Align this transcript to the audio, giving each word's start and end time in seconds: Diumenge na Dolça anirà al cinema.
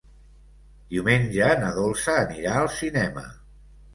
Diumenge 0.93 1.51
na 1.59 1.69
Dolça 1.77 2.15
anirà 2.21 2.57
al 2.61 2.71
cinema. 2.79 3.27